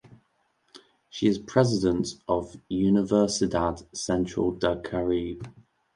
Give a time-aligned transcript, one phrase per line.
[1.11, 5.47] She is president of Universidad Central del Caribe.